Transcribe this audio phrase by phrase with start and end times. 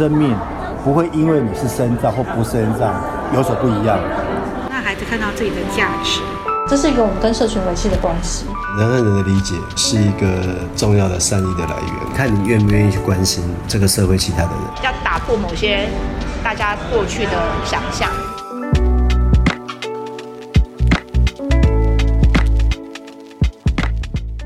[0.00, 0.34] 生命
[0.82, 2.94] 不会因为你是身障或不是身障
[3.34, 3.98] 有所不一样。
[4.70, 6.22] 让孩子看到自己的价值，
[6.66, 8.46] 这是一个我们跟社群维系的关系。
[8.78, 15.86] 人和人的理解是一个重要的善意的来源，看你愿不愿意去关心这个社会其他的人，要打破某些
[16.42, 17.32] 大家过去的
[17.66, 18.08] 想象。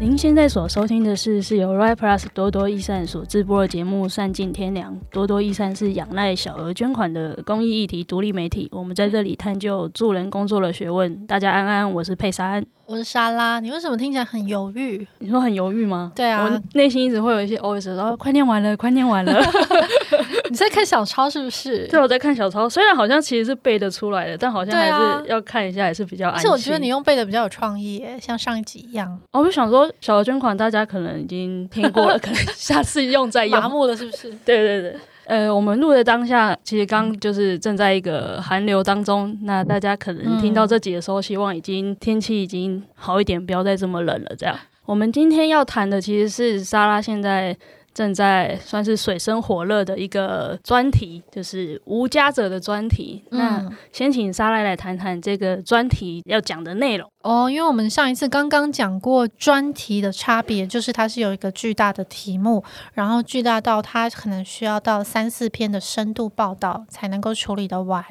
[0.05, 4.93] 您现在所收听的是是由 Right Plus 多多益善所直播的节目《善尽天良》。
[5.11, 11.27] 多多益善是仰赖小额捐款的公益议题独立媒体，我们在这里探究助人工作的学问。
[11.27, 12.62] 大家安安，我是佩珊。
[12.87, 15.06] 我是莎拉，你为什么听起来很犹豫？
[15.19, 16.12] 你说很犹豫吗？
[16.15, 19.33] 对啊，我内心一直会有一些 OS，然后快念完了，快念完了。
[20.51, 21.87] 你在看小抄是不是？
[21.89, 26.41] 对，我在看小抄，虽然好像其实是背得出来的，但好像还是要看一下，也是比较安心。
[26.41, 29.19] 而且我觉得你用背的比较有创意，像上一集一样。
[29.33, 33.59] 我就想说，小额捐款大家可能已经听过了， 可能下次用再用。
[33.59, 34.30] 麻木了是不是？
[34.45, 34.97] 对对对。
[35.27, 39.39] 呃，我们录的当下，其实刚就是正在一个寒流当中。
[39.42, 44.36] 那大家可能听到这集的时候，希望已经天气已经好一点，不要再这么冷了。
[44.36, 47.56] 这样，我们今天要谈的其实是莎拉现在。
[47.95, 53.23] 正在算是水深火热的一个专题，就是无家者的专题。
[53.31, 57.48] 嗯、那先请莎赖来谈谈这个专题要讲的内容哦。
[57.48, 68.05] 因为我们上一次刚刚讲过专题的差别，就是它是有一个巨大的题目，然后巨大到它可能需要到三四篇的深度报道才能够处理得完。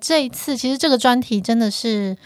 [0.00, 2.16] 这一次其实这个专题真的是。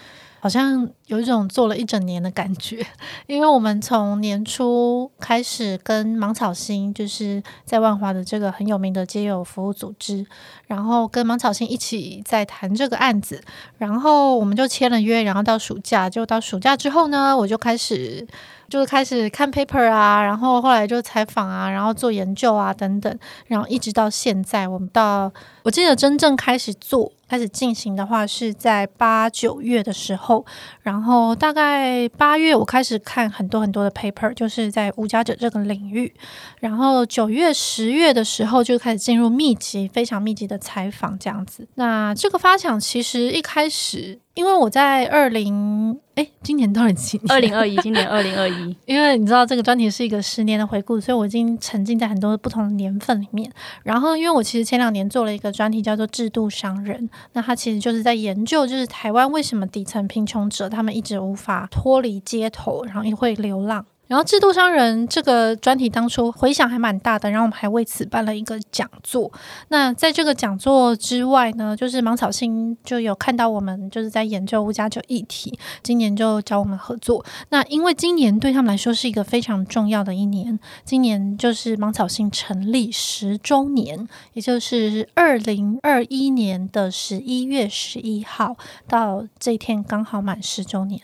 [0.41, 2.85] 好像有一种做了一整年的感觉，
[3.27, 10.27] 因为我们从年初开始跟芒草心，就是在万华的这个很有名的街友服务组织，
[10.67, 13.43] 然后跟芒草心一起在谈这个案子，
[13.79, 18.27] 然后我们就签了约，然后到暑假，就到暑假之后呢，我就开始。
[18.67, 25.31] 就开始看 paper 啊，然后后来就采访啊，然后做研究啊等等，然后一直到现在，我们到
[25.63, 30.45] 我记得真正开始做、开始进行的话是在八九月的时候，
[30.81, 36.15] 然然后大概八月我开始看很多很多的 paper，就是在无家者这个领域，
[36.61, 41.67] 然后九月、十月的时候就开始进入密集、非常密集的采访这样子。
[41.75, 44.21] 那这个发想其实一开始。
[44.35, 47.33] 因为我在二零哎，今年到底几年？
[47.33, 48.77] 二零二一，今年二零二一。
[48.85, 53.49] 因为你知道这个专题是一个十年的回顾，所以我已经沉浸在很多不同的年份里面。
[53.85, 63.87] 然后，因为我其实前两年做了一个专题，叫做“制度商人”，那他其实就是在研究，就是台湾为什么底层贫穷者他们一直无法脱离街头，然后也会流浪。
[64.07, 69.33] 然后，制度商人这个专题当初回响还蛮大的，然后我们还为此办了一个讲座。
[69.69, 77.25] 那在这个讲座之外呢，就是芒草心就有看到我们就是在研究无家者议题，今年就找我们合作。
[77.49, 88.55] 那因为今年对他们来说是一个非常重要的一年，今年就是芒草心成立十周年，也就是二零二一年的十一月十一号
[88.87, 91.01] 到这一天刚好满十周年。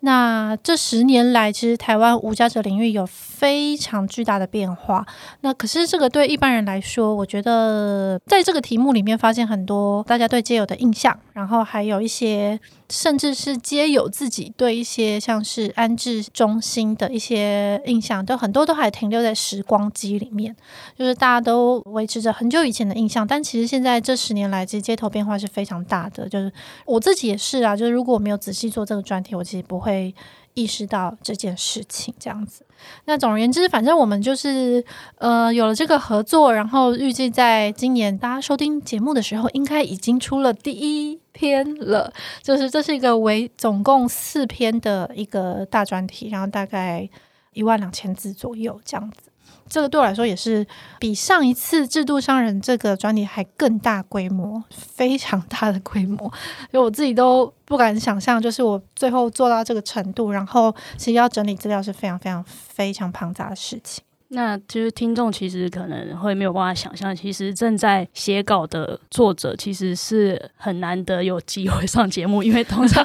[0.00, 3.06] 那这十年来，其实台湾无家者领域有
[3.40, 5.06] 非常巨大的变化。
[5.40, 12.60] 那可是这个对一般人来说，我觉得在这个题目里面发现很多大家对街友的印象，然后还有一些。
[12.92, 20.52] 甚至是街友自己对一些像是安置中心的一些印象，都很多都还停留在时光机里面，
[20.98, 23.24] 就是大家都维持着很久以前的印象。
[23.24, 26.28] 但其实现在这十年来，其实街头变化是非常大的。
[26.28, 26.52] 就是
[26.84, 30.12] 我自己也是啊，就是如果我没有仔细做这个专题，我其实不会
[30.54, 32.64] 意识到这件事情这样子。
[33.04, 34.84] 那总而言之，反正我们就是
[35.18, 42.12] 呃有了这个合作，然后预计在今年大家收听节目的时候，应该已经出了第一篇了。
[42.42, 47.08] 就是这是一个为总共四篇的一个大专题，然后大概
[47.52, 49.29] 一万两千字左右这样子。
[49.70, 50.66] 这个对我来说也是
[50.98, 56.30] 比上一次制度商人这个专利还更大规模，非常大的规模，
[56.72, 64.02] 就我自己都不敢想象，就是我最后做到这个程度，然后其实要整理资料是非常非常非常庞杂的事情。
[64.32, 73.04] 那就是听众其实可能会没有办法想象，其实正在写稿的作者其实是很难得有机会上节目，因为通常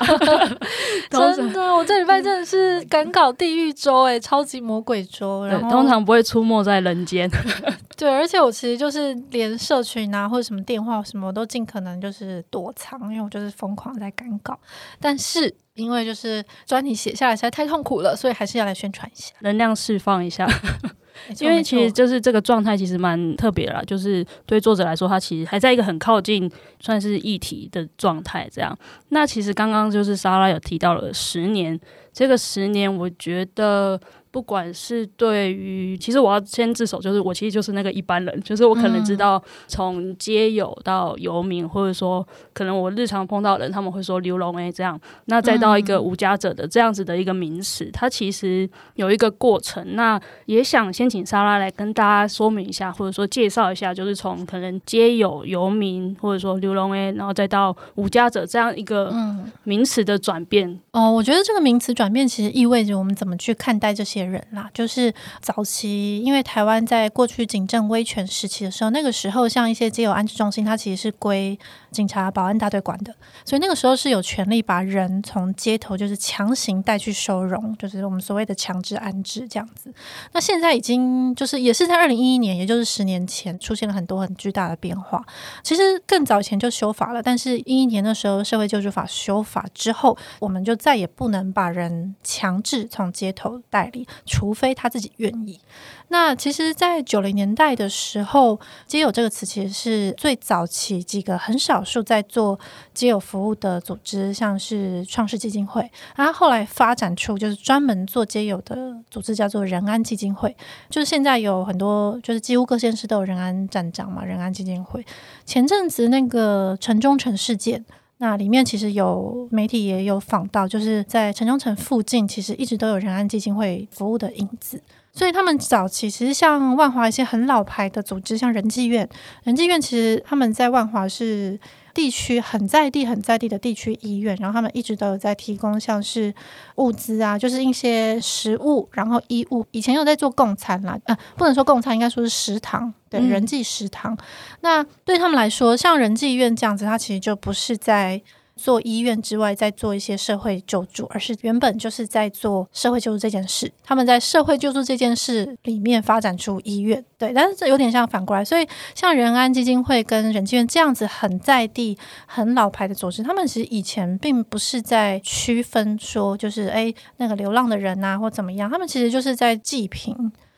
[1.09, 7.29] 真的，我这礼拜真的是赶稿地狱周哎，超级魔鬼周，然后通常不会出没在人间。
[7.97, 14.59] 对，而且我其实就是连社群啊或者什么电话什么，我都尽可能就是躲藏，因为我就是疯狂在赶稿，
[14.99, 15.55] 但是。
[15.75, 20.47] 因为就是专题写下来实在太痛苦了，所以还是要来宣传一下，能量释放一下。
[21.41, 26.49] 因为其实就是这个状态其实蛮特别啦，就是对作者来说，他其实还在一个很靠近
[26.79, 28.47] 算是议题的状态。
[28.49, 28.73] 这样，
[29.09, 31.77] 那其实刚刚就是莎拉有提到了十年，
[32.13, 33.99] 这个十年我觉得
[34.35, 49.95] 不管是对于，其实我要先自首，就是我其实就是那个一般人，就是我可能知道从街友到游民，或者说可能我日常碰到人，他们会说流浪诶这样，那再到一个无家者的这样子的一个名词，它其实有一个过程。
[49.95, 59.15] 那也想先请莎拉来跟大家说明一下，或者说介绍一下，就是从可能街友、游民，或者说流浪诶，然后再到无家者这样一个
[59.63, 60.69] 名词的转变。
[60.91, 64.69] 嗯、哦，我觉得这个名词转变其实意味着我们怎么去看待这些人啦。
[64.73, 71.57] 就是早期，因为台湾在过去警政威权时期的时候，那个时候像一些街友安置中心，它其实是归
[71.95, 73.15] 警察保安大队管的，
[73.45, 79.93] 所以那个时候是有权利把人从街头就是强行带去收容，就是我们所谓的强制安置这样子。
[80.33, 85.25] 那现在已经就是也是在二零一一年，也就是十年前，出现了很多很巨大的变化。
[85.63, 95.61] 其实更早前就修法了，但是一一年的时候社会救助法修法之后，我们就再也不能把人强制从街头带离，除非他自己愿意。
[96.09, 102.59] 那其实，在九零年代的时候，“街友”这个词其实是最早期几个很少数在做
[102.93, 110.53] 街友服务的组织，像是创世基金会，然后后来发展出就是专门做街友的组织，叫做仁安基金会。
[110.89, 115.05] 就是现在有很多，就是几乎各县市都有仁安站长嘛，仁安基金会。
[115.45, 117.85] 前阵子那个城中城事件，
[118.17, 124.81] 那里面其实有媒体也有访到，就是在城中城附近，其实一直都有仁安基金会服务的影子。
[125.15, 129.07] 所以他们早期其实像万华一些很老牌的组织，像仁济院，
[129.43, 131.57] 仁济院其实他们在万华是
[131.93, 136.33] 地区很在地、很在地的地区医院，然后他们一直都有在提供像是
[136.75, 139.65] 物资啊，就是一些食物，然后衣物。
[139.71, 144.13] 以前有在做共餐啦，呃，不能说共餐，应该说是食堂，对，仁济食堂。
[144.13, 144.17] 嗯。
[144.59, 148.21] 那对他们来说，像仁济院这样子，它其实就不是在。
[148.55, 153.71] 做医院之外，再做一些社会救助，而是原本就是在做社会救助这件事。
[153.83, 158.43] 他们在社会救助这件事里面发展出医院，对，但是这有点像反过来。
[158.43, 170.15] 所以，像仁安基金会跟仁济院这样子很在地、很老牌的组织，他们其实以前并不是在区分说，就是诶那个流浪的人啊，或怎么样，他们其实就是在济贫。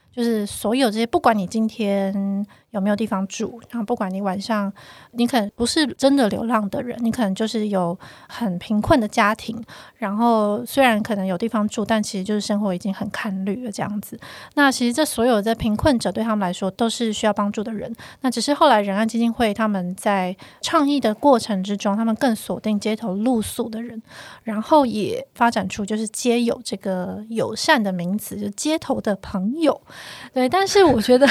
[0.09, 4.71] 就是所有这些，不管你今天有没有地方住，然后不管你晚上，
[5.11, 7.97] 你可能不是真的流浪的人，你可能就是有
[8.27, 9.63] 很贫困的家庭，
[9.95, 14.19] 然后虽然可能有地方住，但其实就是生活已经很堪虑了这样子。
[14.55, 17.93] 那其实这所有的贫困者对他们来说都是需要帮助的人。
[18.21, 24.01] 那只是后来仁安基金会他们在倡议的过程之中，他们更锁定街头露宿的人，
[24.43, 29.81] 然后也发展出就是街友这个友善的名词，就街头的朋友。
[30.33, 31.27] 对，但是我觉得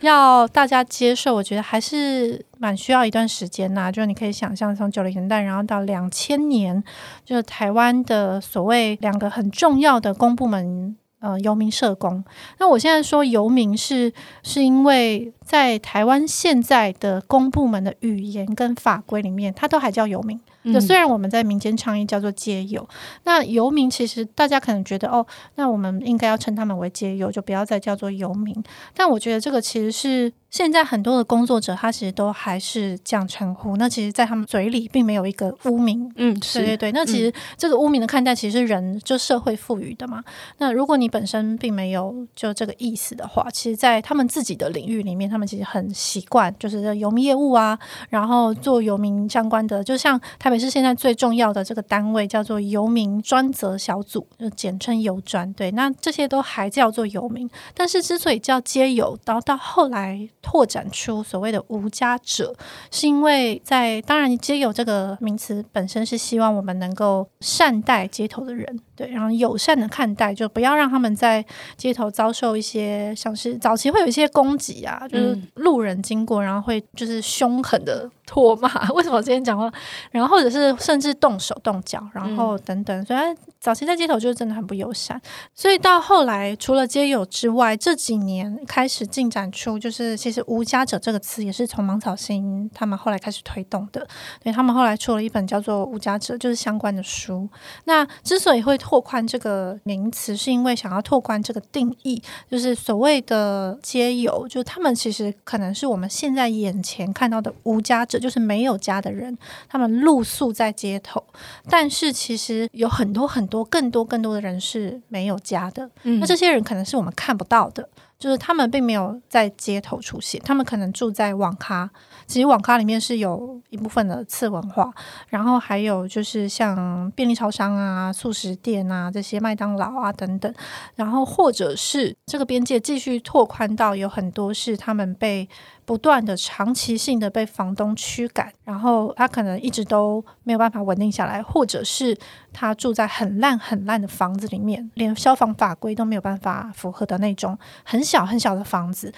[0.00, 3.92] 要 大家接受，我觉得还是蛮需要一段时间呐、啊。
[3.92, 6.82] 就你可以想象，从九零年代，然后到两千年，
[7.24, 12.24] 就是台湾的所谓两个很重要的公部门，呃，游民社工。
[12.58, 14.12] 那我现在说游民是，
[14.42, 20.40] 是因为在台湾现在的公部门的语言跟法规里面，它都还叫游民。
[20.72, 22.88] 就虽然我们在民间倡议叫做街友，
[23.24, 25.26] 那游民其实大家可能觉得哦，
[25.56, 28.54] 那我们应该要称他们为街友，就不要再叫做游民。
[28.94, 30.32] 但我觉得这个其实是。
[30.52, 33.78] 现在很多的工作者，他其实都还是这样称呼。
[33.78, 36.12] 那其实，在他们嘴里，并没有一个污名。
[36.16, 36.92] 嗯，对对对。
[36.92, 40.22] 那其实这个污名的看待，其实是人就社会赋予的嘛。
[40.58, 47.78] 那如果你本身并没有就这个意思的话，其实，在他们自己的领域里面，他们其实很习惯，就是游民业务啊，
[48.10, 55.50] 然后做游民相关的，就像台北市现在最重要的这个单位叫做游民专责小组，就简称游专。
[55.54, 57.48] 对，那这些都还叫做游民。
[57.72, 60.28] 但是之所以叫街游，然后到后来。
[60.42, 62.54] 拓展出所谓的无家者，
[62.90, 71.44] 是因为在当然街友这个名词本身是希望我们能够善待街头的人，对，然后友善的看待，就不要让他们在
[71.76, 79.70] 街头遭受一些像是早期会有一些攻击啊，就是路人经过，然后会就是凶狠的唾骂，为什么我今天讲话，
[80.10, 83.18] 然后或者是甚至动手动脚，然后等等，所以
[83.60, 85.20] 早期在街头就是真的很不友善，
[85.54, 94.06] 所以到后来除了街友之外，这几年开始进展出就是其实“无家者”这个词也是从芒草心他们后来开始推动的，
[94.42, 97.46] 对，他们后来出了一本叫做《无家者》就是相关的书。
[97.84, 109.36] 那之所以会拓宽这个名词，是因为想要拓宽这个定义，就是所谓的街友，就他们其实可能是我们现在眼前看到的无家者，就是没有家的人，
[109.68, 111.22] 他们露宿在街头，
[111.68, 113.62] 但是其实有很多很多。
[113.72, 117.88] 更多更多的人是没有家的，嗯，那这些人可能是我们看不到的。
[118.18, 121.90] 就是他们并没有在街头出现，他们可能住在网咖。
[122.32, 124.90] 其实网咖里面是有一部分的次文化，
[125.28, 130.50] 然后还有就是像便利超商啊、速食店啊这些麦当劳啊等等，
[130.94, 135.46] 然后或者是这个边界继续拓宽到有很多是他们被。
[135.84, 142.16] 不断的长期性的被房东驱赶，然后他可能一直都没有办法稳定下来，或者是
[142.52, 149.12] 他住在很烂很烂的房子里面，连消防法规都没有办法符合的那种很小很小的房子，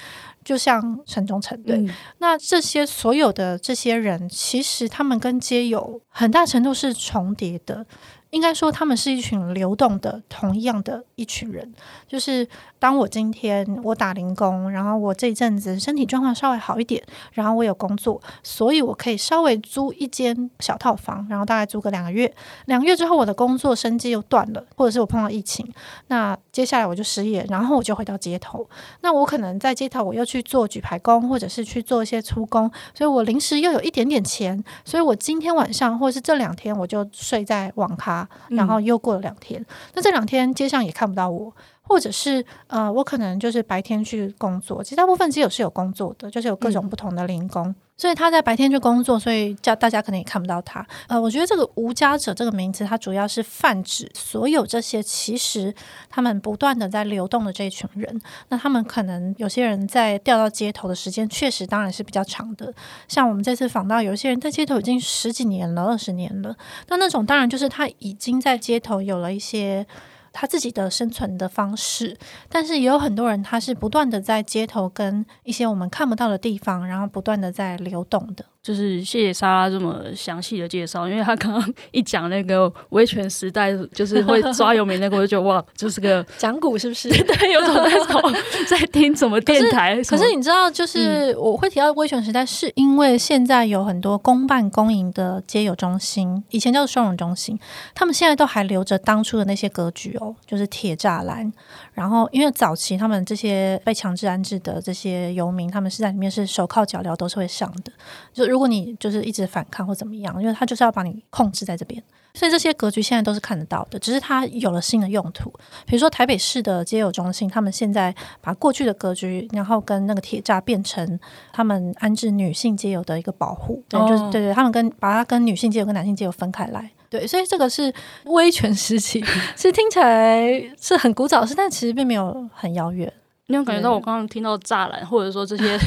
[0.44, 1.60] 就像城中城。
[1.62, 7.86] 对，嗯、那这些所有的这些人，其实他们跟街友很大程度是重叠的。
[8.30, 11.72] 应该说，他们是一群流动的，同样的一群人。
[12.08, 12.48] 就是
[12.84, 22.30] 当我今天我打零工，然后我这一阵子身体状况稍微好一点，然后我有工作，所以我可以稍微租一间小套房，然后大概租个两个月。
[22.66, 25.66] 两个月之后，我的工作生机又断了，或者是我碰到疫情，
[26.08, 28.68] 那接下来我就失业，然后我就回到街头。
[29.00, 38.28] 那我可能在街头，我又去做举牌工，或者是去做一些粗工，所以我临时又有一点点钱，所以我今天晚上或者是这两天，我就睡在网咖。
[38.50, 39.64] 然后又过了两天，
[39.94, 41.50] 那这两天街上也看不到我，
[41.86, 44.82] 或者是呃，我可能就是白天去工作。
[44.82, 50.84] 其实大部分街友是有工作的，就是有各种不同的零工，嗯、所以他在白天去工作，所以叫大家可能也看不到他。
[51.08, 55.72] 呃，我觉得这个无家者这个名词，它主要是泛指所有这些其实
[56.08, 58.20] 他们不断的在流动的这一群人。
[58.48, 62.72] 那他们可能有些人在掉到街头的时间，确实当然是比较长的。
[63.06, 66.56] 像我们这次访到有些人在街头已经十几年了、二十年了，
[66.88, 69.86] 那那种当然就是他已经在街头有了一些。
[70.34, 72.18] 他自己的生存的方式，
[72.50, 78.44] 但是也有很多人，他是不断的在街头跟一些我们看不到的地方，然后不断的在流动的。
[78.64, 87.10] 就是谢谢莎拉这么详细的介绍，因为他刚刚一讲那个威权时代，就是会抓游民那个，我就觉得哇，就是个 讲古是不是？
[87.10, 88.34] 对，有种那种
[88.66, 89.96] 在听什么电台。
[89.96, 97.60] 可是，可是你知道，就是我会提到威权时代，是因为现在有很多公办公营的街友中心，以前叫做收容中心，
[97.94, 101.52] 他们现在都还留着当初的那些格局哦，就是铁栅栏。
[101.94, 107.92] 然后，因为早期他们这些被强制安置的这些游民，他们是在里面是手铐脚镣都是会上的，
[108.32, 108.44] 就。
[108.46, 112.02] 如果你就是一直反抗或怎么样，因为他就是要把你控制在这边，
[112.34, 115.52] 所以这些格局现在都是看得到的，只是它有了新的用途。
[115.86, 121.18] 比如说台北市的街友中心，他们现在把过去的格局，然后跟那个铁栅变成
[121.52, 127.94] 他们安置女性街友的一个保护，对，就是对对，他们跟把它跟女性街友跟男性街友分开来，对，所以这个是
[128.24, 129.20] 威权时期，
[129.54, 133.12] 其实听起来是很古早的事，但其实并没有很遥远。
[133.46, 135.78] 你有感觉到我刚刚听到栅栏，或者说这些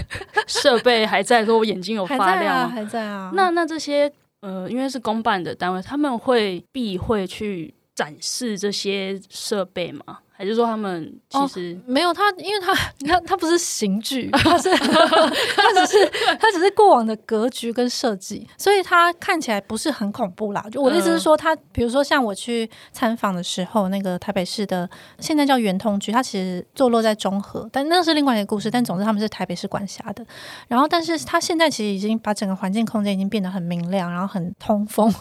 [0.47, 2.69] 设备还在，说我眼睛有发亮吗？
[2.69, 3.29] 还在啊。
[3.33, 10.19] 那那这些呃，因为是公办的单位，他们会避讳去展示这些设备吗？
[10.37, 20.63] 还是说他们其实、哦、没有他，因为他 你看他不是刑具， 他是 他只是他只是过往的格局跟设计，所以他看起来不是很恐怖啦。
[20.71, 28.69] 就我的意思是说，他比如说像我去参访的时候，那个台北市的现在叫圆通局，它其实坐落在中和，但那是另外一个故事。
[28.69, 30.23] 但总之他们是台北市管辖的。
[30.67, 35.11] 然后，但是他现在其实已经把整个环境空间已经变得很明亮，然后很通风，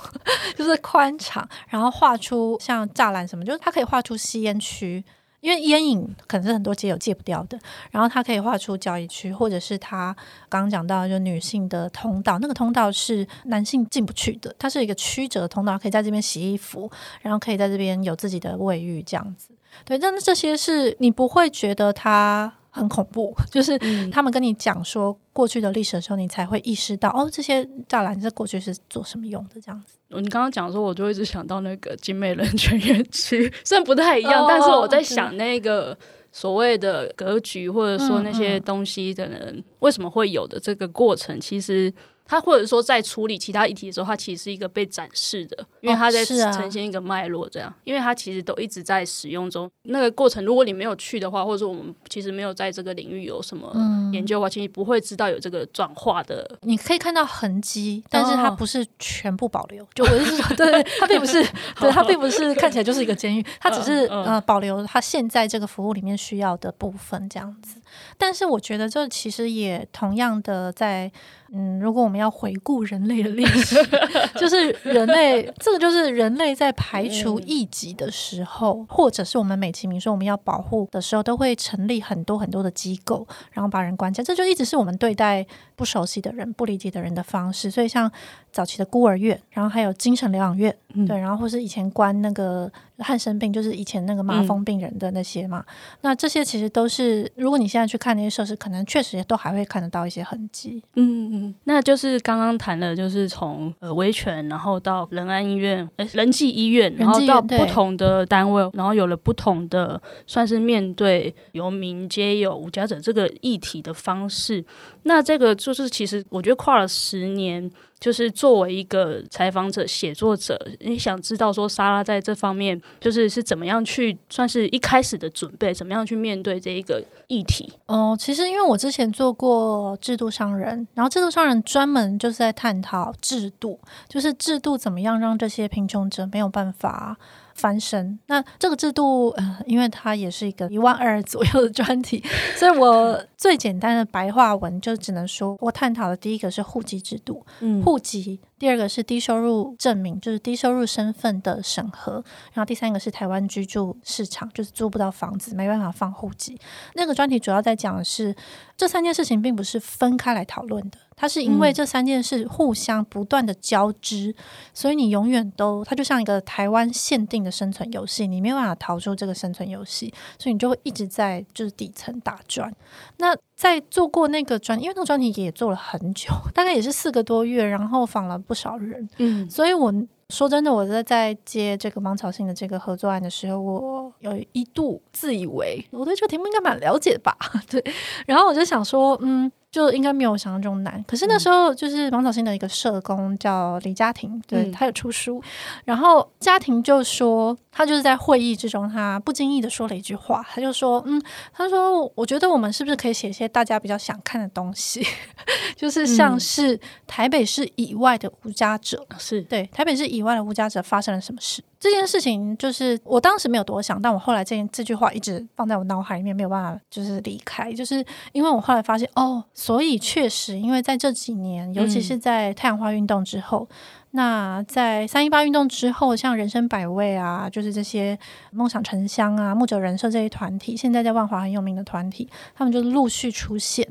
[0.55, 5.03] 就是宽敞，然后画出像栅栏什么，就是它可以画出吸烟区。
[5.47, 7.57] 因为烟瘾可能是很多街友戒不掉的，
[7.93, 10.13] 然后他可以画出交易区，或者是他
[10.49, 16.91] 刚刚讲到就女性的通道，那个通道是男性进不去的，它是一个曲折的通道，可以在这边洗衣服，
[17.23, 19.51] 然后可以在这边有自己的卫浴这样子。
[19.85, 23.79] 对，但是这些是你不会觉得它很恐怖，就是
[24.11, 29.99] 他们跟你讲说过去的历史的时候，你才会意识到哦，这些栅栏在过去是做什么用的这样子。
[30.09, 35.97] 你刚刚讲的时候，我就一直想到那个精美人权园区， 虽然不太一样，哦、但是我在想那个
[36.31, 41.93] 所谓的格局，或者说那些东西的人、嗯嗯、为什么会有的这个过程，其实。
[42.27, 49.71] 他或者说在处理其他议题的时候，他其实是一个被展示的，因为他在呈现一个脉络，这样，因为他其实都一直在使用中。
[49.85, 53.73] 那个过程，如果你没有去的话，或者说我们其实没有在这个领域有什么
[54.13, 56.59] 研究的话，其实不会知道有这个转化的。
[56.63, 59.87] 你可以看到痕迹，但是它不是全部保留。
[59.95, 61.43] 就我是说， 对，它并不是，
[61.81, 67.81] 对，它并不是看起来就是一个监狱， 它只是呃保留它现在这个服务里面需要的部分这样子。
[68.19, 71.11] 但是我觉得这其实也同样的在。
[71.53, 73.77] 嗯，如果我们要回顾人类的历史，
[74.37, 84.25] 就是人类，这个就是人类在排除异己的时候，或者是我们美其名说我们要保护的时候，都会成立很多很多的机构，然后把人关起来。
[84.25, 87.71] 这就一直是我们对待不熟悉的人、不理解的人的方式。
[87.71, 88.11] 所以，像
[88.51, 90.77] 早期的孤儿院，然后还有精神疗养院，
[91.07, 95.59] 对，然后或是以前关那个汉生病，就是以前那个麻风病人的那些嘛。
[95.61, 100.83] 嗯、那这些其实都是，如果你现在去看那些设施，可能确实也都还会看得到一些痕迹。
[100.95, 114.65] 嗯嗯，那就是刚刚谈的，就是从呃维权，然后到仁安医院、呃仁济医院，然后到不同的单位，然后有了不同的算是面对游民皆有无家者这个议题的方式。
[115.07, 117.71] 那这个就是其实我觉得跨了十年。
[117.99, 127.73] 就是作为一个采访者、写作者，你想知道说莎拉在这方面就是是怎么样去，算是一开始的准备，怎么样去面对这一个议题？
[127.87, 137.17] 哦，其实因为我之前做过制度商人，然后制度商人专门就是在探讨制度，就是制度怎么样让这些贫穷者没有办法。
[137.57, 142.23] 翻身，那这个制度，呃，因为它也是一个一万二左右的专题，
[142.55, 148.41] 所以我最简单的白话文就只能说，我探讨的第一个是户籍制度，嗯，户籍。
[148.59, 152.13] 第二个是低收入证明，就是低收入身份的审核。
[152.55, 156.59] 然后第三个是台湾居住市场，就是租不到房子，没办法放户籍。
[156.95, 158.35] 那个专题主要在讲的是
[158.75, 164.35] 这三件事情，并不是分开来讨论的，它是因为这三件事互相不断的交织，嗯、
[164.73, 172.75] 所以你永远都它就像一个台湾限定的生存游戏，你没有办法逃出这个生存游戏，所以你就会一直在就是底层打转。
[173.19, 179.93] 那在做过那个专，因为那个专题也做了很久，大概也是四个多月，然后访了不少人，嗯，所以我
[180.29, 187.35] 说真的，我在在接这个芒草信的这个合作案的时候，我有一度自以为我对这个题目应该蛮了解吧，
[187.71, 187.83] 对，
[188.27, 189.51] 然后我就想说，嗯。
[189.77, 195.39] 就应该没有想象中难，可是那时候就是芒草心的一个社工叫李家庭，对，他有出书，
[195.85, 201.21] 然后家庭就说他就是在会议之中，他不经意的说了一句话，他就说，嗯，
[201.53, 205.07] 他说我觉得我们是不是可以写一些大家比较想看的东西，
[205.77, 209.43] 就是像是台北市以外的无家者，是。
[209.43, 211.63] 对台北市以外的无家者发生了什么事。
[211.87, 223.69] 这件事情就是我当时没有多想，但我后来这这句话一直放在我脑海里面，没有办法就是离开，就是因为我后来发现哦，所以确实，因为在这几年，尤其是在太阳花运动之后。
[223.71, 223.77] 嗯
[224.17, 228.19] 那在三一八运动之后，像人生百味啊，就是这些
[228.51, 233.87] 梦想城乡啊、牧者人设这些团体，现在在万华很有名的团体，他们就陆续出现。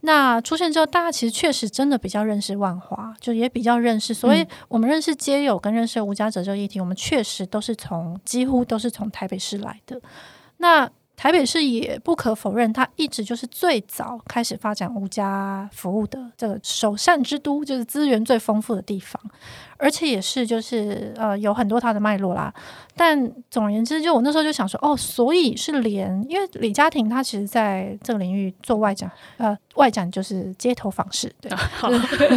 [0.00, 4.12] 那出现之后，大家其实确实真的比较认识万华，就也比较认识。
[4.12, 10.00] 所以我们认识街友跟认识无家者这个议题，我们确实都是从几乎都是从台北市来的。
[10.56, 19.20] 那台北市也不可否认，它一直就是最早开始发展无家服务的这个首善之都，就是资源最丰富的地方，
[19.78, 22.54] 而且也是就是呃有很多它的脉络啦。
[22.94, 31.50] 但总而言之，就我那时候就想说，哦，所以是连因为李家庭他其实在这个领域做外展，呃，外展就是街头访视，对，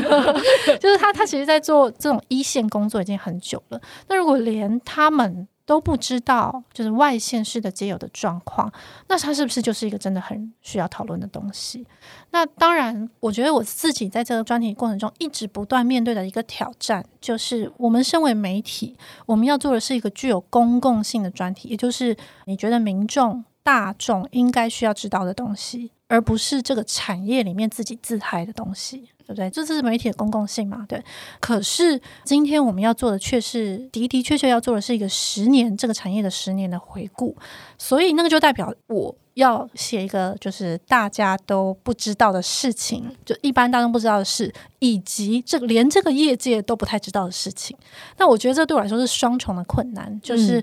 [0.80, 3.80] 就是他他其实在做这种一线工作已经很久了。
[4.08, 8.70] 那如果连他们都不知道，就是外县市的皆有的状况，
[9.08, 11.88] 那它是不是就是一个真的很需要讨论的东西？
[12.32, 22.14] 那当然，我觉得我自己在这个专题过程中一直不断面对的一个挑战，就是我们身为媒体，我们要做的是一个具有公共性的专题，也就是
[22.48, 29.10] 你觉得民众大众应该需要知道的东西，而不是这个产业里面自己自嗨的东西。
[29.24, 29.50] 对不对？
[29.50, 30.86] 这是媒体的公共性嘛？
[30.90, 31.02] 对。
[31.40, 37.34] 可是今天我们要做的却是的的确确要做的是一个十年这个产业的十年的回顾，
[37.78, 47.78] 所以那个就代表我要写一个就是大家都不知道的事情，就一般大众不知道的事，以及这个连这个业界都不太知道的事情。
[48.18, 50.62] 那我觉得这对我来说是双重的困难，就是。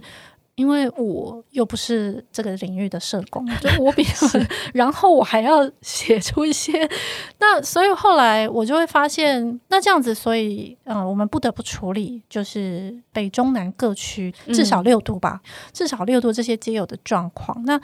[0.59, 4.27] 因为我又不是这个领域的社工， 就我比较，
[4.75, 6.89] 然后我还要写出一些，
[7.39, 17.81] 那所以后来我就会发现，那这样子，所以嗯，我们不得不处理，就是北中南各区至少六度吧，嗯、至少六度这些皆有的状况，那。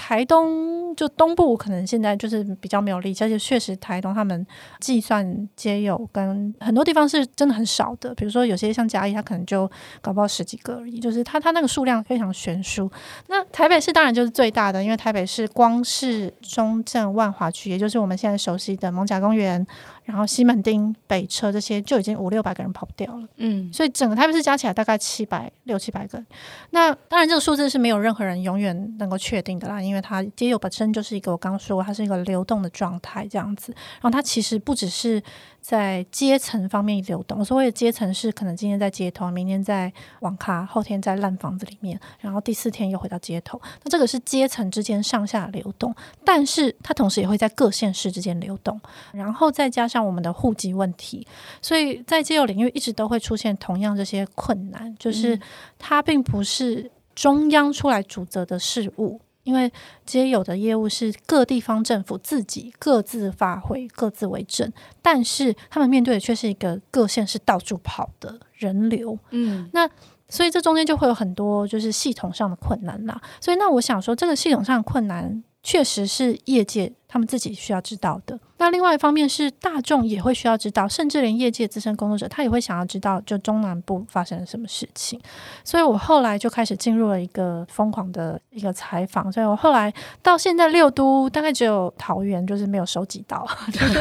[0.00, 4.46] 台东就东部可能现在就是比较没有力气，而且确实台东他们
[4.78, 9.68] 计算街友跟很多地方是真的很少的，比如说有些像嘉义，他可能就
[10.00, 12.88] 搞不到十几个而已，就是他他那个数量非常悬殊。
[13.26, 19.66] 那台北市当然就是最大的，因为台北市光是中正万华区，也就是我们现在熟悉的艋舺公园。
[20.08, 26.24] 然后西门町、北车这些就已经五六百个人跑不掉了，嗯，所以整个台北市加起来大概七百六七百个。
[26.70, 33.70] 那当然这个数字是没有任何人永远能够确定的啦，因为它街友本身就是一个我刚刚说过，它是一个流动的状态这样子。
[34.00, 35.22] 然后它其实不只是。
[35.60, 43.60] 在阶层方面流动，所谓的阶层是可能今天在街头，明天在网咖，后天在烂房子里面，然后第四天又回到街头。
[43.82, 45.94] 那这个是阶层之间上下流动，
[46.24, 48.80] 但是它同时也会在各县市之间流动，
[49.12, 51.26] 然后再加上我们的户籍问题，
[51.62, 55.38] 所以在街友领域一直都会出现同样这些困难，就是
[55.78, 56.90] 它并不是。
[57.14, 59.20] 中央出来主责的事务。
[59.42, 59.72] 因为
[60.04, 69.18] 街友的业务是各地方政府自己各自发挥、各自为政，但是他们面对的却是一个各县市到处跑的人流。
[69.30, 69.88] 嗯，那
[70.28, 73.18] 所以这中间就会有很多就是系统上的困难啦。
[73.40, 78.38] 所以那我想说，这个系统上的困难确实是业界他们自己需要知道的。
[78.58, 85.20] 那另外一方面是大众也会需要知道，甚至连业界资深工作者他也会想要知道，就中南部发生了什么事情。
[85.62, 89.30] 所以我后来就开始进入了一个疯狂的一个采访。
[89.30, 93.46] 所以我后来到现在六都大概只有桃园就是没有收集到，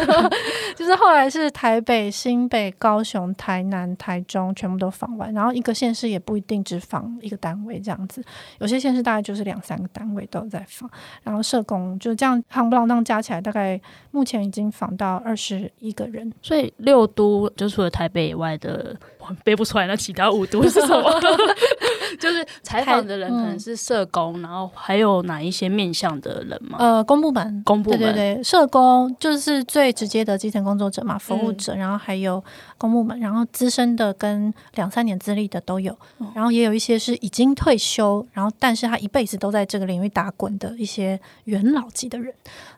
[0.76, 8.24] 就是后来是台北、新北、高雄、台南、台中全部都访完，然后一个县市也不一定只访一个单位这样子，
[8.58, 10.90] 有些县市大概就是两三个单位都有在访，
[11.22, 14.47] 然后社工就这样夯不啷当加起来大概目前。
[14.48, 21.12] 已经访到二十一个人，所以六都就除了台北以外的，我背不出来那其他五都是什么？
[22.20, 26.78] 就是采访的人可能是社工，嗯、然后还有哪一些面向的人吗？
[26.80, 32.44] 呃，公部门，公部门，对对对，社工就是最直接的基层工作者嘛，服务者，嗯、然后还有
[32.78, 35.96] 公部门，然后资深的跟两三年资历的都有，
[36.34, 42.34] 然后也有一些是已经退休，然后但是他一辈子都在这个领域打滚的一些元老级的人。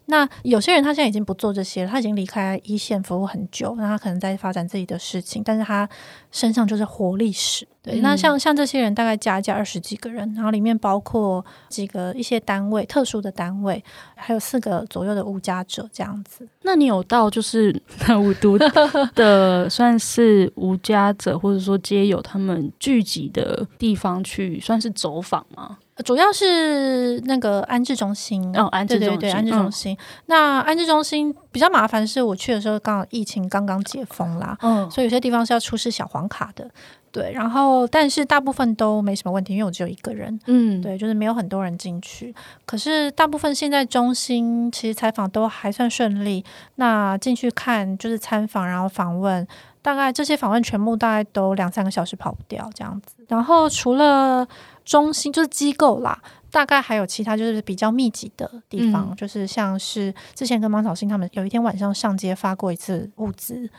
[0.09, 5.87] 那有些人他现在已经不做这些了，他已经离开一线服务很久，那他可能在发展自己的事情，但是他
[6.31, 7.67] 身上就是活历史。
[7.81, 13.81] 对，那像像这些人大概加一加二十几个人，然后里面包括几个一些单位特殊的单位，
[14.15, 16.45] 还有四个左右的无家者这样子。
[16.63, 17.71] 那你有到就是
[18.19, 18.57] 五都
[19.15, 25.77] 的算是无家者或者说街友他们聚集的地方去算是走访吗？
[26.03, 29.93] 主要是那个安置中心哦，安置中心，对对对，安置中心。
[29.93, 36.69] 嗯、那安置中心比较麻烦，是我去的时候刚好疫情刚刚解封啦，嗯，所以有些地方是要出示小黄卡的，
[37.12, 37.31] 对。
[37.33, 42.33] 然后，但是大部分都没什么问题，因为我只有一个人，嗯，对，就是没有很多人进去。
[42.65, 46.43] 可是大部分现在中心其实采访都还算顺利，
[46.75, 49.45] 那进去看就是参访，然后访问，
[49.81, 53.15] 大概这些访问全部大概都两三个小时跑不掉这样子。
[53.27, 54.47] 然后除了
[54.89, 63.69] 中心就是机构啦，大概还有其他就是比较密集的地方，嗯、就是像是之前跟芒草心他们有一天晚上上街发过一次物资，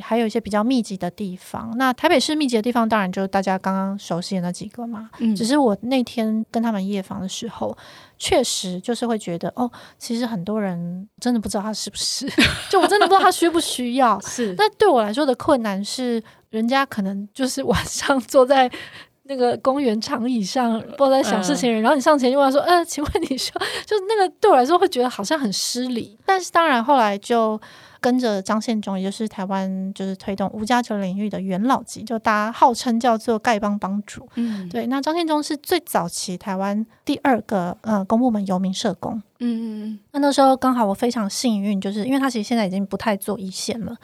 [0.00, 1.76] 还有一些比较密集的地方。
[1.76, 5.10] 那台北市密集的地方，当然就是大家刚刚熟悉的那几个嘛。
[5.18, 7.76] 嗯、只是我那天跟他们夜访的时候，
[8.16, 12.30] 确实就是会觉得，哦，其实很多人真的不知道他是不是，
[12.70, 14.20] 就我真的不知道他需不需要。
[14.22, 18.70] 是，那对我来说的困难是，人家可能就是晚上坐在。
[19.24, 23.52] 那个公园长椅上，不知道在想事情人，嗯、然后你上前就问他说：“呃，请问你说，
[23.86, 27.60] 就那个对我来说会觉得好像很失礼。”但是当然后来就
[28.00, 34.28] 跟着张献忠，也就是台湾就是推动无家者领域的元老级，就大家号称叫做丐帮帮主。
[34.34, 34.86] 嗯，对。
[34.88, 39.22] 那张献忠是最早期台湾第二个呃公部门游民社工。
[39.44, 43.96] 嗯嗯，那那时候刚好我非常幸运，就是因为他其实现在已经不太做一线了，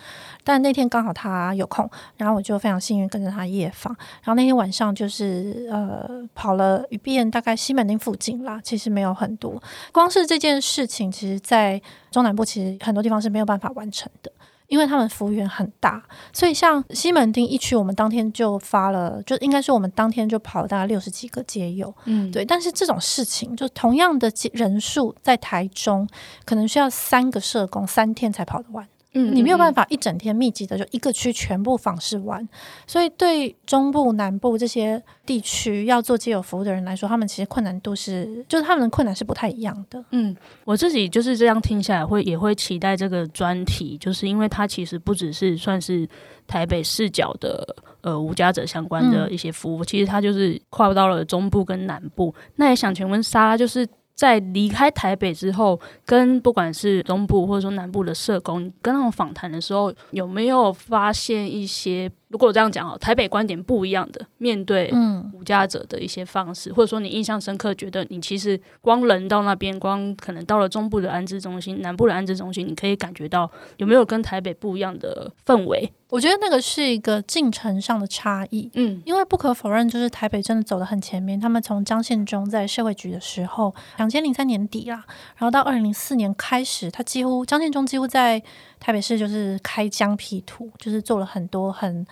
[0.42, 14.32] 但那天刚好他有空，然后我就非常幸运跟着他夜访，然后那天晚上就是呃跑了一遍大概西门町附近啦，其实没有很多，光是这件事情，其实在中南部其实很多地方是没有办法完成的。
[14.68, 16.02] 因为他们幅员很大，
[16.32, 22.44] 所以像西门町一区，我们当天就发了，就应该是我们当天就跑了大概六十几个街友，嗯，对。
[22.44, 26.06] 但是这种事情，就同样的人数，在台中
[26.44, 28.86] 可能需要三个社工三天才跑得完。
[29.18, 32.48] 嗯，你没有办法一整天密集的就一个区全部访视完，
[32.86, 40.04] 所以对中部、南部这些地区要做街友服务的人来说，他们其实困难度是，就是他们的困难是不太一样的。
[40.12, 46.08] 嗯，我自己就是这样听下来，会也会期待这个专题，就是因为它其实不只是算是
[46.46, 52.32] 台北视角的呃无家者相关的一些服务，嗯、其实它就是跨到了中部跟南部。
[52.54, 53.88] 那也想请问莎拉，就是。
[54.18, 62.10] 在离开台北之后，跟不管是东部或者说南部的社工跟他们访谈的时候，有没有发现一些？
[62.28, 64.92] 如果我这样讲哦，台北观点不一样的面对
[65.32, 75.90] 无家者的一些方式，嗯、或者说你印象深刻，觉得你其实光人到那边，光可能到了中部的安置中心、南部的安置中心，你可以感觉到有没有跟台北不一样的氛围？
[76.10, 81.38] 我觉得那个是一个进程上的差异，嗯，因为不可否认，就是台北真的走得很前面。
[81.38, 85.04] 他们从张献忠在社会局的时候，两千零三年底啦，
[85.36, 88.42] 然后到二零零四年开始，他几乎张献忠几乎在
[88.80, 92.06] 台北市就是开疆辟土，就是做了很多很。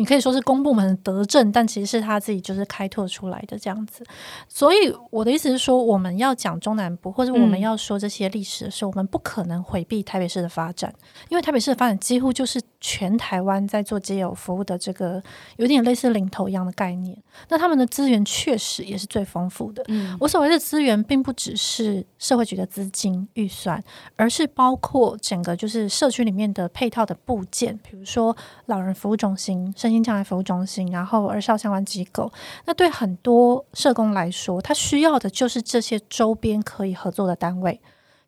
[0.00, 4.02] 你可以说是公部门的德政，但其实是他自己就是开拓出来的这样子。
[4.48, 4.76] 所以
[5.10, 10.90] 我的意思是说，我们要讲中南部，或者我们要说这些历史的时候，嗯、我们不可能回避台北市的发展，
[11.28, 15.22] 因为台北市的发展几乎就是全台湾在做街友服务的这个
[15.56, 17.16] 有点类似领头一样的概念。
[17.48, 19.84] 那他们的资源确实也是最丰富的。
[19.88, 23.82] 嗯，我所谓的资源，并不只是社会局的资金预算，
[24.16, 32.32] 而是包括整个就是社区里面的配套的部件，比如说老人服务中心、身心障碍服务中心，然后儿少相关机构。
[32.64, 37.80] 那对很多社工来说，他需要的就是这些周边可以合作的单位。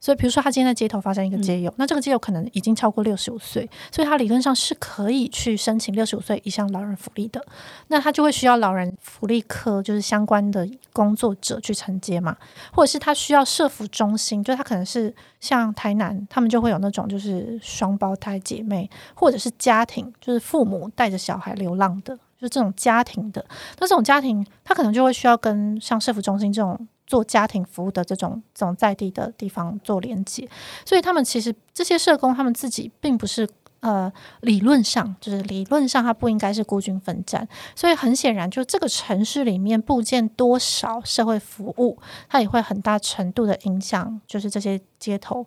[0.03, 7.41] 所以，比如说他今天在街头发生一个街友，嗯、那这个街友可能已经超过六十五岁，所以他理论上是可以去申请六十五岁以上老人福利的。
[7.87, 12.37] 那他就会需要老人福利科，就是相关的工作者去承接嘛，
[12.73, 23.45] 或者是他需要社服中心，就他可能是像台南，他们就会有那种就是双胞胎姐妹，或者是家庭，就是父母带着小孩流浪的，就这种家庭的。
[23.79, 26.89] 那这种家庭，他可能就会需要跟像社福中心这种。
[27.13, 30.49] 做家庭服务的这种这种在地的地方做连接，
[30.83, 33.47] 所以他们其实这些社工他们自己并不是
[33.81, 37.47] 呃理论上就是理论上他不应该是孤军奋战，
[37.77, 41.99] 所以很显然就这个城市里面部件多少社会服务，
[42.31, 45.47] 它也会很大程度的影响就是这些街头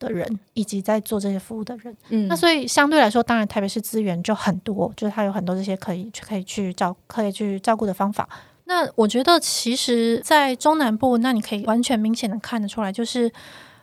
[0.00, 1.96] 的人以及在做这些服务的人。
[2.08, 8.28] 嗯，那所以相对来说，当然台北市资源就很多，就是它有很多这些可以去可以去照可以去照顾的方法。
[8.66, 13.30] 那我觉得，其实，在中南部，那你可以完全明显的看得出来，就是，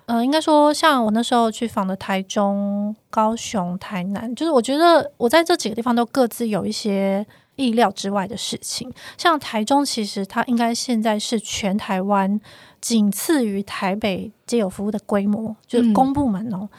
[0.08, 7.26] 呃，应该说，像我那时候去访的台中、高雄、台南，就是我觉得我在这几个地方都各自有一些
[7.58, 8.92] 意料之外的事情。
[9.18, 12.42] 像台中，其实它应该现在是全台湾
[12.82, 16.58] 仅次于台北街友服务的规模，就是公部门哦。
[16.62, 16.70] 嗯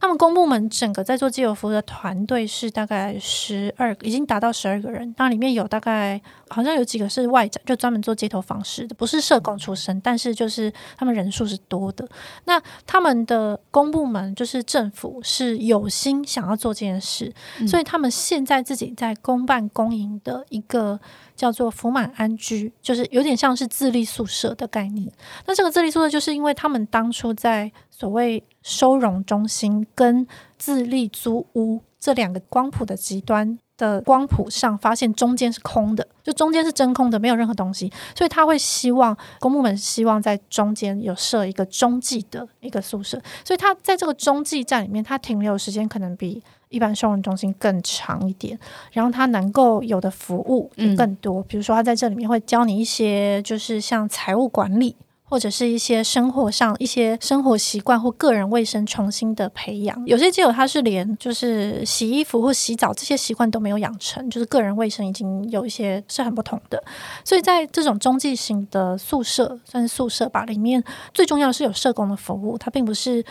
[0.00, 5.14] 他们公部门整个在做街友服务的团队是大概十二个，已经达到十二个人。
[5.18, 12.08] 那里面有大概好像有几个是外展，就专门做街头访视的，不是社工出身，但是就是他们人数是多的。
[12.46, 20.98] 那他们的公部门就是政府是有心想要做这件事，嗯、所以他们现在自己在公办公营的一个。
[21.36, 25.10] 叫做福满安居，就是有点像是自立宿舍的概念。
[25.46, 37.92] 那这个自立宿舍，就是因为他们当初在所谓收容中心跟自立租屋这两个光谱的极端的光谱上，发现中间是空的，就中间是真空的，没有任何东西。
[38.16, 46.42] 所以他会希望公部门希望在中间有设一个中继的一个宿舍，所以他在这个中继站里面，他停留时间可能比。
[46.70, 48.56] 一般收容中心更长一点，
[48.92, 51.42] 然后他能够有的服务也更多。
[51.42, 54.94] 比如说，他在这里面会教你一些，就是像财务管理，
[55.30, 60.04] 或者是一些生活上一些生活习惯或个人卫生重新的培养。
[60.04, 66.82] 有些街友他是连就是洗衣服或洗澡这些习惯都没有养成，就是个人卫生已经有一些是很不同的。
[67.24, 70.82] 所以在这种中继型的宿舍，算是宿舍吧，里面
[71.14, 73.24] 最重要的是有社工的服务，它并不是。